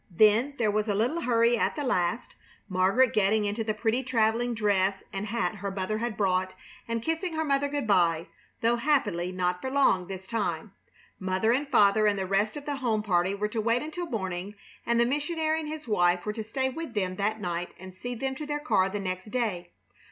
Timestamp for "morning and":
14.07-14.99